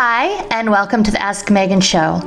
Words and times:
Hi, 0.00 0.46
and 0.52 0.70
welcome 0.70 1.02
to 1.02 1.10
the 1.10 1.20
Ask 1.20 1.50
Megan 1.50 1.80
Show. 1.80 2.20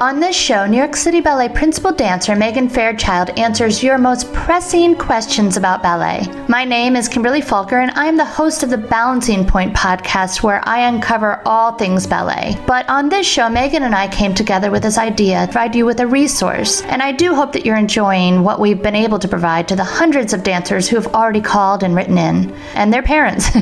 On 0.00 0.20
this 0.20 0.36
show, 0.36 0.68
New 0.68 0.76
York 0.76 0.94
City 0.94 1.20
Ballet 1.20 1.48
principal 1.48 1.90
dancer 1.90 2.36
Megan 2.36 2.68
Fairchild 2.68 3.36
answers 3.36 3.82
your 3.82 3.98
most 3.98 4.32
pressing 4.32 4.94
questions 4.94 5.56
about 5.56 5.82
ballet. 5.82 6.28
My 6.46 6.64
name 6.64 6.94
is 6.94 7.08
Kimberly 7.08 7.40
Falker, 7.40 7.82
and 7.82 7.90
I 7.98 8.06
am 8.06 8.16
the 8.16 8.24
host 8.24 8.62
of 8.62 8.70
the 8.70 8.78
Balancing 8.78 9.44
Pointe 9.44 9.74
podcast, 9.74 10.44
where 10.44 10.60
I 10.62 10.86
uncover 10.86 11.42
all 11.44 11.72
things 11.72 12.06
ballet. 12.06 12.56
But 12.68 12.88
on 12.88 13.08
this 13.08 13.26
show, 13.26 13.50
Megan 13.50 13.82
and 13.82 13.96
I 13.96 14.06
came 14.06 14.32
together 14.32 14.70
with 14.70 14.84
this 14.84 14.96
idea 14.96 15.40
to 15.40 15.46
provide 15.46 15.74
you 15.74 15.86
with 15.86 15.98
a 15.98 16.06
resource, 16.06 16.82
and 16.82 17.02
I 17.02 17.10
do 17.10 17.34
hope 17.34 17.50
that 17.54 17.66
you're 17.66 17.76
enjoying 17.76 18.44
what 18.44 18.60
we've 18.60 18.80
been 18.80 18.94
able 18.94 19.18
to 19.18 19.26
provide 19.26 19.66
to 19.66 19.74
the 19.74 19.82
hundreds 19.82 20.32
of 20.32 20.44
dancers 20.44 20.88
who 20.88 20.94
have 20.94 21.08
already 21.08 21.40
called 21.40 21.82
and 21.82 21.96
written 21.96 22.16
in, 22.16 22.54
and 22.74 22.92
their 22.92 23.02
parents. 23.02 23.48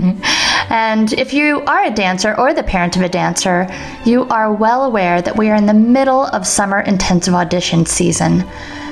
and 0.71 1.13
if 1.13 1.33
you 1.33 1.61
are 1.63 1.85
a 1.85 1.91
dancer 1.91 2.35
or 2.39 2.53
the 2.53 2.63
parent 2.63 2.97
of 2.97 3.03
a 3.03 3.09
dancer, 3.09 3.69
you 4.05 4.25
are 4.29 4.53
well 4.53 4.85
aware 4.85 5.23
that 5.23 5.37
we 5.37 5.49
are 5.51 5.55
in 5.55 5.67
the 5.67 5.75
middle 5.75 6.27
of 6.27 6.47
summer 6.47 6.81
intensive 6.81 7.35
audition 7.35 7.87
season. 7.87 8.45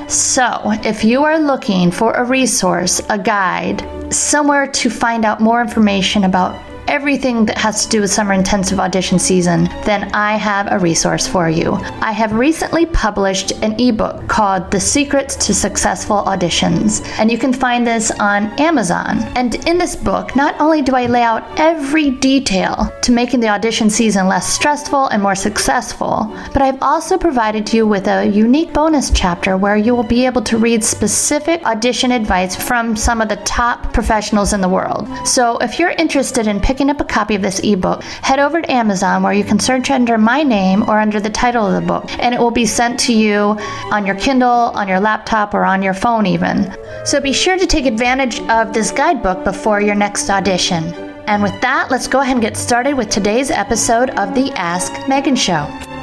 So, 0.09 0.61
if 0.85 1.03
you 1.03 1.25
are 1.25 1.39
looking 1.39 1.91
for 1.91 2.13
a 2.13 2.25
resource, 2.25 3.01
a 3.09 3.19
guide, 3.19 4.13
somewhere 4.13 4.67
to 4.67 4.91
find 4.91 5.25
out 5.25 5.41
more 5.41 5.63
information 5.63 6.25
about 6.25 6.61
everything 6.89 7.47
that 7.47 7.59
has 7.59 7.85
to 7.85 7.91
do 7.91 8.01
with 8.01 8.13
summer 8.13 8.33
intensive 8.33 8.79
audition 8.79 9.19
season, 9.19 9.65
then 9.85 10.11
I 10.15 10.37
have 10.37 10.71
a 10.71 10.79
resource 10.79 11.27
for 11.27 11.49
you. 11.49 11.73
I 12.01 12.13
have 12.13 12.33
recently 12.33 12.87
published 12.87 13.53
an 13.63 13.79
ebook 13.81 14.29
called 14.29 14.71
The 14.71 14.81
Secrets 14.81 15.37
to 15.47 15.55
Successful 15.55 16.23
Auditions, 16.27 17.07
and 17.19 17.31
you 17.31 17.39
can 17.39 17.53
find 17.53 17.87
this 17.87 18.11
on 18.13 18.47
Amazon. 18.61 19.19
And 19.37 19.55
in 19.67 19.79
this 19.79 19.97
book, 19.97 20.37
not 20.37 20.61
only 20.61 20.83
do 20.83 20.95
I 20.95 21.07
lay 21.07 21.23
out 21.23 21.59
every 21.59 22.11
detail 22.11 22.93
to 23.03 23.13
making 23.13 23.41
the 23.41 23.49
audition 23.49 23.91
season 23.91 24.29
less 24.29 24.47
stressful 24.47 25.09
and 25.09 25.23
more 25.23 25.35
successful, 25.35 26.35
but 26.53 26.63
I've 26.63 26.83
also 26.83 27.17
provided 27.17 27.73
you 27.73 27.87
with 27.87 28.09
a 28.09 28.27
unique 28.27 28.73
bonus 28.73 29.11
chapter 29.11 29.57
where 29.57 29.77
you 29.77 29.95
will 29.95 30.03
be 30.03 30.27
able 30.27 30.43
to 30.43 30.59
read 30.59 30.85
specific 30.85 31.63
audition 31.65 32.13
advice 32.13 32.55
from 32.57 32.97
some 32.97 33.21
of 33.21 33.29
the 33.29 33.37
top 33.37 33.93
professionals 33.93 34.53
in 34.53 34.61
the 34.61 34.69
world. 34.69 35.09
So 35.27 35.59
if 35.59 35.79
you're 35.79 35.91
interested 35.91 36.47
in 36.47 36.61
picking 36.61 36.74
picking 36.75 36.91
up 36.91 37.01
a 37.01 37.05
copy 37.05 37.37
of 37.37 37.43
this 37.43 37.61
ebook, 37.61 38.03
head 38.03 38.41
over 38.41 38.61
to 38.61 38.69
Amazon 38.69 39.23
where 39.23 39.33
you 39.33 39.45
can 39.45 39.61
search 39.61 39.93
under 39.93 40.19
my 40.19 40.43
name 40.43 40.83
or 40.91 40.99
under 40.99 41.21
the 41.21 41.31
title 41.31 41.65
of 41.65 41.81
the 41.81 41.87
book, 41.87 42.11
and 42.19 42.35
it 42.35 42.41
will 42.41 42.51
be 42.51 42.67
sent 42.67 42.99
to 42.99 43.13
you 43.13 43.57
on 43.93 44.05
your 44.05 44.17
Kindle, 44.17 44.73
on 44.75 44.89
your 44.89 44.99
laptop, 44.99 45.55
or 45.55 45.65
on 45.65 45.85
your 45.85 45.95
phone, 45.95 46.27
even. 46.27 46.77
So 47.05 47.21
be 47.21 47.33
sure 47.33 47.57
to 47.57 47.67
take 47.69 47.87
advantage 47.87 48.41
of 48.51 48.73
this 48.73 48.91
guidebook 48.91 49.45
before 49.45 49.81
your 49.81 49.95
next 49.95 50.29
audition. 50.31 50.83
And 51.29 51.45
with 51.45 51.59
that, 51.61 51.93
let's 51.93 52.09
go 52.09 52.23
ahead 52.23 52.35
and 52.35 52.43
get 52.43 52.57
started 52.57 52.95
with 52.95 53.09
today's 53.09 53.53
episode 53.53 54.11
of 54.11 54.35
the 54.35 54.51
Ask 54.57 54.93
Megan 55.07 55.37
Show. 55.37 55.94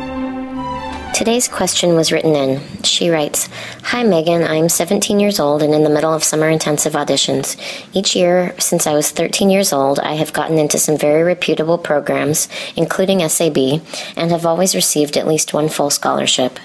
Today's 1.14 1.48
question 1.48 1.94
was 1.94 2.12
written 2.12 2.36
in. 2.36 2.84
She 2.84 3.10
writes 3.10 3.48
Hi, 3.84 4.02
Megan. 4.02 4.44
I'm 4.44 4.70
17 4.70 5.20
years 5.20 5.40
old 5.40 5.62
and 5.62 5.74
in 5.74 5.84
the 5.84 5.90
middle 5.90 6.14
of 6.14 6.24
summer 6.24 6.50
intensive 6.50 6.94
auditions. 6.94 7.58
Each 7.94 8.16
year 8.16 8.56
since 8.58 8.88
I 8.88 8.94
was 8.94 9.12
13 9.12 9.50
years 9.50 9.74
old, 9.74 10.00
I 10.00 10.14
have 10.14 10.34
gotten 10.34 10.58
into 10.58 10.80
some 10.80 10.98
very 10.98 11.22
reputable 11.22 11.78
programs, 11.78 12.48
including 12.76 13.28
SAB, 13.28 13.58
and 14.16 14.32
have 14.32 14.46
always 14.46 14.74
received 14.74 15.18
at 15.18 15.28
least 15.28 15.54
one 15.54 15.70
full 15.70 15.90
scholarship. 15.90 16.60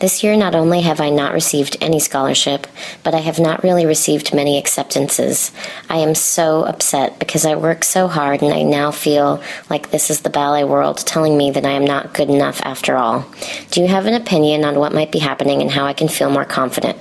This 0.00 0.22
year, 0.22 0.36
not 0.36 0.54
only 0.54 0.82
have 0.82 1.00
I 1.00 1.10
not 1.10 1.32
received 1.32 1.76
any 1.80 1.98
scholarship, 1.98 2.68
but 3.02 3.14
I 3.14 3.18
have 3.18 3.40
not 3.40 3.64
really 3.64 3.84
received 3.84 4.32
many 4.32 4.56
acceptances. 4.56 5.50
I 5.88 5.96
am 5.96 6.14
so 6.14 6.62
upset 6.62 7.18
because 7.18 7.44
I 7.44 7.56
work 7.56 7.82
so 7.82 8.06
hard 8.06 8.42
and 8.42 8.54
I 8.54 8.62
now 8.62 8.92
feel 8.92 9.42
like 9.68 9.90
this 9.90 10.08
is 10.08 10.20
the 10.20 10.30
ballet 10.30 10.62
world 10.62 10.98
telling 10.98 11.36
me 11.36 11.50
that 11.50 11.66
I 11.66 11.72
am 11.72 11.84
not 11.84 12.14
good 12.14 12.30
enough 12.30 12.60
after 12.62 12.96
all. 12.96 13.26
Do 13.72 13.80
you 13.80 13.88
have 13.88 14.06
an 14.06 14.14
opinion 14.14 14.64
on 14.64 14.78
what 14.78 14.94
might 14.94 15.10
be 15.10 15.18
happening 15.18 15.62
and 15.62 15.70
how 15.70 15.84
I 15.84 15.94
can 15.94 16.06
feel 16.06 16.30
more 16.30 16.44
confident? 16.44 16.96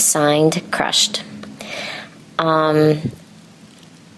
Signed, 0.00 0.62
Crushed. 0.70 1.22
Um, 2.38 3.02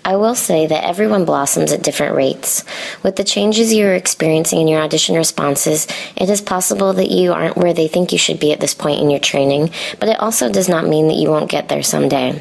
I 0.05 0.16
will 0.16 0.34
say 0.34 0.66
that 0.66 0.84
everyone 0.84 1.25
blossoms 1.25 1.72
at 1.72 1.83
different 1.83 2.16
rates. 2.16 2.65
With 3.03 3.16
the 3.16 3.25
changes 3.25 3.72
you 3.72 3.87
are 3.87 3.94
experiencing 3.94 4.61
in 4.61 4.69
your 4.69 4.81
audition 4.81 5.15
responses, 5.15 5.87
it 6.16 6.31
is 6.31 6.41
possible 6.41 6.93
that 6.94 7.11
you 7.11 7.33
aren't 7.33 7.56
where 7.56 7.75
they 7.75 7.87
think 7.87 8.10
you 8.10 8.19
should 8.19 8.41
be 8.41 8.53
at 8.53 8.60
this 8.60 8.75
point 8.75 9.00
in 9.00 9.10
your 9.10 9.21
training, 9.21 9.71
but 9.99 10.09
it 10.09 10.19
also 10.19 10.50
does 10.50 10.69
not 10.69 10.87
mean 10.87 11.09
that 11.09 11.16
you 11.16 11.28
won't 11.28 11.50
get 11.50 11.69
there 11.69 11.83
someday. 11.83 12.41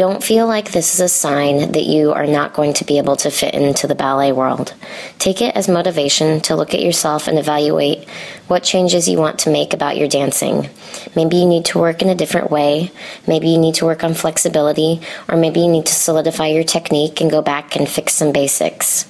Don't 0.00 0.24
feel 0.24 0.46
like 0.46 0.72
this 0.72 0.94
is 0.94 1.00
a 1.00 1.10
sign 1.10 1.72
that 1.72 1.84
you 1.84 2.12
are 2.12 2.26
not 2.26 2.54
going 2.54 2.72
to 2.72 2.86
be 2.86 2.96
able 2.96 3.16
to 3.16 3.30
fit 3.30 3.52
into 3.52 3.86
the 3.86 3.94
ballet 3.94 4.32
world. 4.32 4.72
Take 5.18 5.42
it 5.42 5.54
as 5.54 5.68
motivation 5.68 6.40
to 6.40 6.56
look 6.56 6.72
at 6.72 6.80
yourself 6.80 7.28
and 7.28 7.38
evaluate 7.38 8.08
what 8.48 8.62
changes 8.62 9.10
you 9.10 9.18
want 9.18 9.40
to 9.40 9.50
make 9.50 9.74
about 9.74 9.98
your 9.98 10.08
dancing. 10.08 10.70
Maybe 11.14 11.36
you 11.36 11.46
need 11.46 11.66
to 11.66 11.78
work 11.78 12.00
in 12.00 12.08
a 12.08 12.14
different 12.14 12.50
way, 12.50 12.90
maybe 13.28 13.50
you 13.50 13.58
need 13.58 13.74
to 13.74 13.84
work 13.84 14.02
on 14.02 14.14
flexibility, 14.14 15.02
or 15.28 15.36
maybe 15.36 15.60
you 15.60 15.68
need 15.68 15.84
to 15.84 15.92
solidify 15.92 16.46
your 16.46 16.64
technique 16.64 17.20
and 17.20 17.30
go 17.30 17.42
back 17.42 17.76
and 17.76 17.86
fix 17.86 18.14
some 18.14 18.32
basics. 18.32 19.09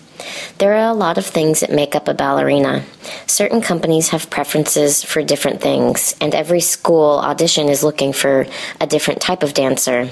There 0.58 0.74
are 0.74 0.90
a 0.90 0.94
lot 0.94 1.18
of 1.18 1.26
things 1.26 1.60
that 1.60 1.72
make 1.72 1.94
up 1.94 2.08
a 2.08 2.14
ballerina. 2.14 2.84
Certain 3.26 3.60
companies 3.60 4.08
have 4.10 4.30
preferences 4.30 5.02
for 5.02 5.22
different 5.22 5.60
things, 5.60 6.14
and 6.20 6.34
every 6.34 6.60
school 6.60 7.18
audition 7.18 7.68
is 7.68 7.82
looking 7.82 8.12
for 8.12 8.46
a 8.80 8.86
different 8.86 9.20
type 9.20 9.42
of 9.42 9.54
dancer. 9.54 10.06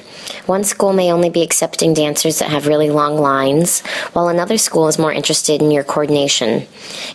One 0.46 0.64
school 0.64 0.92
may 0.92 1.12
only 1.12 1.30
be 1.30 1.42
accepting 1.42 1.94
dancers 1.94 2.38
that 2.38 2.50
have 2.50 2.66
really 2.66 2.91
long 2.91 3.19
lines, 3.19 3.80
while 4.12 4.28
another 4.28 4.58
school 4.58 4.88
is 4.88 4.98
more 4.98 5.12
interested 5.12 5.60
in 5.60 5.70
your 5.70 5.84
coordination. 5.84 6.66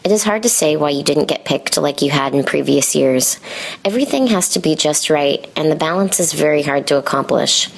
It 0.03 0.11
is 0.11 0.23
hard 0.23 0.43
to 0.43 0.49
say 0.49 0.75
why 0.75 0.91
you 0.91 1.03
didn't 1.03 1.29
get 1.29 1.45
picked 1.45 1.77
like 1.77 2.01
you 2.01 2.11
had 2.11 2.35
in 2.35 2.43
previous 2.43 2.95
years. 2.95 3.39
Everything 3.83 4.27
has 4.27 4.49
to 4.49 4.59
be 4.59 4.75
just 4.75 5.09
right, 5.09 5.49
and 5.55 5.71
the 5.71 5.75
balance 5.75 6.19
is 6.19 6.33
very 6.33 6.63
hard 6.63 6.87
to 6.87 6.97
accomplish. 6.97 7.69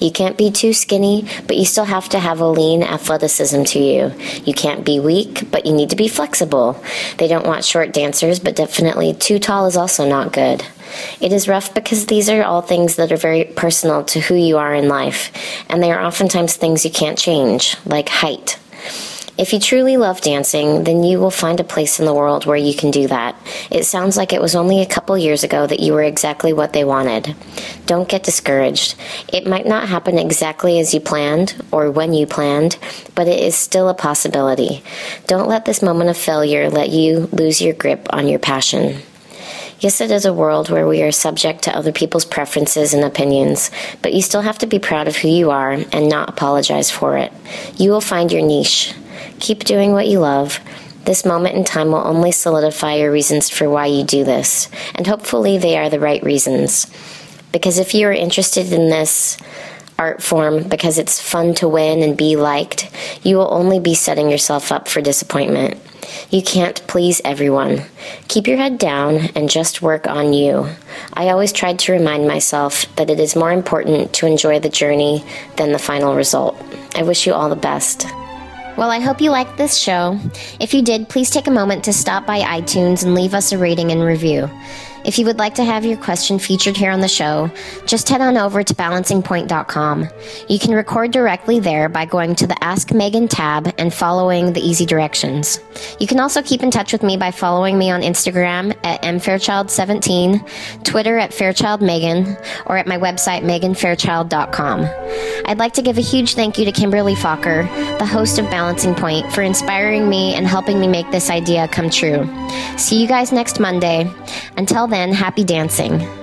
You 0.00 0.10
can't 0.10 0.36
be 0.36 0.50
too 0.50 0.72
skinny, 0.72 1.26
but 1.46 1.56
you 1.56 1.64
still 1.64 1.84
have 1.84 2.08
to 2.10 2.18
have 2.18 2.40
a 2.40 2.46
lean 2.46 2.82
athleticism 2.82 3.64
to 3.64 3.78
you. 3.78 4.12
You 4.44 4.54
can't 4.54 4.84
be 4.84 4.98
weak, 4.98 5.50
but 5.50 5.66
you 5.66 5.72
need 5.72 5.90
to 5.90 5.96
be 5.96 6.08
flexible. 6.08 6.82
They 7.18 7.28
don't 7.28 7.46
want 7.46 7.64
short 7.64 7.92
dancers, 7.92 8.40
but 8.40 8.56
definitely 8.56 9.14
too 9.14 9.38
tall 9.38 9.66
is 9.66 9.76
also 9.76 10.08
not 10.08 10.32
good. 10.32 10.64
It 11.20 11.32
is 11.32 11.48
rough 11.48 11.74
because 11.74 12.06
these 12.06 12.28
are 12.28 12.42
all 12.42 12.62
things 12.62 12.96
that 12.96 13.12
are 13.12 13.16
very 13.16 13.44
personal 13.44 14.02
to 14.04 14.20
who 14.20 14.34
you 14.34 14.56
are 14.56 14.74
in 14.74 14.88
life, 14.88 15.30
and 15.68 15.82
they 15.82 15.92
are 15.92 16.02
oftentimes 16.02 16.56
things 16.56 16.84
you 16.84 16.90
can't 16.90 17.18
change, 17.18 17.76
like 17.84 18.08
height. 18.08 18.58
If 19.40 19.54
you 19.54 19.58
truly 19.58 19.96
love 19.96 20.20
dancing, 20.20 20.84
then 20.84 21.02
you 21.02 21.18
will 21.18 21.30
find 21.30 21.58
a 21.60 21.64
place 21.64 21.98
in 21.98 22.04
the 22.04 22.12
world 22.12 22.44
where 22.44 22.58
you 22.58 22.74
can 22.74 22.90
do 22.90 23.08
that. 23.08 23.34
It 23.70 23.84
sounds 23.84 24.18
like 24.18 24.34
it 24.34 24.40
was 24.42 24.54
only 24.54 24.82
a 24.82 24.86
couple 24.86 25.16
years 25.16 25.42
ago 25.42 25.66
that 25.66 25.80
you 25.80 25.94
were 25.94 26.02
exactly 26.02 26.52
what 26.52 26.74
they 26.74 26.84
wanted. 26.84 27.34
Don't 27.86 28.06
get 28.06 28.22
discouraged. 28.22 28.96
It 29.32 29.46
might 29.46 29.64
not 29.64 29.88
happen 29.88 30.18
exactly 30.18 30.78
as 30.78 30.92
you 30.92 31.00
planned 31.00 31.56
or 31.72 31.90
when 31.90 32.12
you 32.12 32.26
planned, 32.26 32.76
but 33.14 33.28
it 33.28 33.40
is 33.40 33.56
still 33.56 33.88
a 33.88 33.94
possibility. 33.94 34.82
Don't 35.26 35.48
let 35.48 35.64
this 35.64 35.80
moment 35.80 36.10
of 36.10 36.18
failure 36.18 36.68
let 36.68 36.90
you 36.90 37.20
lose 37.32 37.62
your 37.62 37.72
grip 37.72 38.08
on 38.12 38.28
your 38.28 38.40
passion. 38.40 39.00
Yes, 39.78 40.02
it 40.02 40.10
is 40.10 40.26
a 40.26 40.34
world 40.34 40.68
where 40.68 40.86
we 40.86 41.00
are 41.02 41.12
subject 41.12 41.62
to 41.62 41.74
other 41.74 41.92
people's 41.92 42.26
preferences 42.26 42.92
and 42.92 43.02
opinions, 43.02 43.70
but 44.02 44.12
you 44.12 44.20
still 44.20 44.42
have 44.42 44.58
to 44.58 44.66
be 44.66 44.78
proud 44.78 45.08
of 45.08 45.16
who 45.16 45.28
you 45.28 45.50
are 45.50 45.70
and 45.72 46.10
not 46.10 46.28
apologize 46.28 46.90
for 46.90 47.16
it. 47.16 47.32
You 47.76 47.90
will 47.90 48.02
find 48.02 48.30
your 48.30 48.46
niche. 48.46 48.92
Keep 49.38 49.64
doing 49.64 49.92
what 49.92 50.06
you 50.06 50.20
love. 50.20 50.60
This 51.04 51.24
moment 51.24 51.56
in 51.56 51.64
time 51.64 51.88
will 51.88 52.06
only 52.06 52.30
solidify 52.30 52.96
your 52.96 53.10
reasons 53.10 53.48
for 53.48 53.68
why 53.68 53.86
you 53.86 54.04
do 54.04 54.22
this, 54.24 54.68
and 54.94 55.06
hopefully 55.06 55.58
they 55.58 55.76
are 55.78 55.88
the 55.88 56.00
right 56.00 56.22
reasons. 56.22 56.86
Because 57.52 57.78
if 57.78 57.94
you 57.94 58.06
are 58.06 58.12
interested 58.12 58.72
in 58.72 58.90
this 58.90 59.38
art 59.98 60.22
form 60.22 60.66
because 60.66 60.98
it's 60.98 61.20
fun 61.20 61.54
to 61.54 61.68
win 61.68 62.02
and 62.02 62.16
be 62.16 62.36
liked, 62.36 62.90
you 63.22 63.36
will 63.36 63.52
only 63.52 63.78
be 63.78 63.94
setting 63.94 64.30
yourself 64.30 64.72
up 64.72 64.88
for 64.88 65.00
disappointment. 65.00 65.78
You 66.30 66.42
can't 66.42 66.84
please 66.86 67.20
everyone. 67.24 67.82
Keep 68.28 68.46
your 68.46 68.56
head 68.56 68.78
down 68.78 69.28
and 69.34 69.50
just 69.50 69.82
work 69.82 70.06
on 70.06 70.32
you. 70.32 70.68
I 71.12 71.28
always 71.28 71.52
tried 71.52 71.78
to 71.80 71.92
remind 71.92 72.26
myself 72.26 72.84
that 72.96 73.10
it 73.10 73.20
is 73.20 73.36
more 73.36 73.52
important 73.52 74.12
to 74.14 74.26
enjoy 74.26 74.58
the 74.58 74.68
journey 74.68 75.24
than 75.56 75.72
the 75.72 75.78
final 75.78 76.14
result. 76.14 76.56
I 76.94 77.02
wish 77.02 77.26
you 77.26 77.34
all 77.34 77.48
the 77.48 77.56
best. 77.56 78.06
Well, 78.76 78.90
I 78.90 79.00
hope 79.00 79.20
you 79.20 79.30
liked 79.30 79.56
this 79.56 79.76
show. 79.76 80.18
If 80.58 80.72
you 80.72 80.82
did, 80.82 81.08
please 81.08 81.28
take 81.28 81.46
a 81.48 81.50
moment 81.50 81.84
to 81.84 81.92
stop 81.92 82.26
by 82.26 82.40
iTunes 82.40 83.04
and 83.04 83.14
leave 83.14 83.34
us 83.34 83.52
a 83.52 83.58
rating 83.58 83.90
and 83.90 84.02
review. 84.02 84.48
If 85.04 85.18
you 85.18 85.26
would 85.26 85.38
like 85.38 85.54
to 85.56 85.64
have 85.64 85.84
your 85.84 85.96
question 85.96 86.38
featured 86.38 86.76
here 86.76 86.90
on 86.90 87.00
the 87.00 87.08
show, 87.08 87.50
just 87.86 88.08
head 88.08 88.20
on 88.20 88.36
over 88.36 88.62
to 88.62 88.74
balancingpointe.com. 88.74 90.08
You 90.48 90.58
can 90.58 90.74
record 90.74 91.10
directly 91.10 91.60
there 91.60 91.88
by 91.88 92.04
going 92.04 92.34
to 92.36 92.46
the 92.46 92.62
Ask 92.62 92.92
Megan 92.92 93.28
tab 93.28 93.72
and 93.78 93.92
following 93.92 94.52
the 94.52 94.60
easy 94.60 94.84
directions. 94.84 95.58
You 95.98 96.06
can 96.06 96.20
also 96.20 96.42
keep 96.42 96.62
in 96.62 96.70
touch 96.70 96.92
with 96.92 97.02
me 97.02 97.16
by 97.16 97.30
following 97.30 97.78
me 97.78 97.90
on 97.90 98.02
Instagram 98.02 98.76
at 98.84 99.02
mfairchild17, 99.02 100.84
Twitter 100.84 101.18
at 101.18 101.30
fairchildmegan, 101.30 102.36
or 102.66 102.76
at 102.76 102.86
my 102.86 102.98
website 102.98 103.42
meganfairchild.com. 103.42 104.80
I'd 105.46 105.58
like 105.58 105.72
to 105.74 105.82
give 105.82 105.98
a 105.98 106.02
huge 106.02 106.34
thank 106.34 106.58
you 106.58 106.64
to 106.66 106.72
Kimberly 106.72 107.14
Falker, 107.14 107.66
the 107.98 108.06
host 108.06 108.38
of 108.38 108.50
Balancing 108.50 108.94
Pointe, 108.94 109.32
for 109.32 109.42
inspiring 109.42 110.08
me 110.08 110.34
and 110.34 110.46
helping 110.46 110.78
me 110.78 110.86
make 110.86 111.10
this 111.10 111.30
idea 111.30 111.68
come 111.68 111.88
true. 111.88 112.28
See 112.76 113.00
you 113.00 113.08
guys 113.08 113.32
next 113.32 113.58
Monday. 113.60 114.10
Until 114.56 114.86
then, 114.90 115.12
happy 115.12 115.44
dancing. 115.44 116.19